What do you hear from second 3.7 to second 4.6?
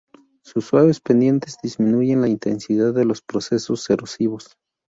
erosivos.